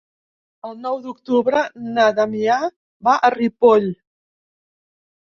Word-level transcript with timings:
El 0.67 0.71
nou 0.85 0.97
d'octubre 1.03 1.61
na 1.99 2.07
Damià 2.23 2.59
va 3.11 3.17
a 3.31 3.35
Ripoll. 3.39 3.91